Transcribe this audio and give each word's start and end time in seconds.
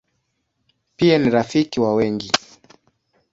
Pia 0.97 1.17
ni 1.17 1.29
rafiki 1.29 1.79
wa 1.79 1.93
wengi. 1.95 2.31